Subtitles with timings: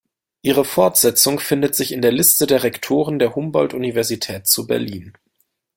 [0.41, 5.13] Ihre Fortsetzung findet sich in der Liste der Rektoren der Humboldt-Universität zu Berlin.